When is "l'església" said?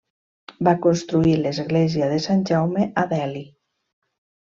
1.43-2.11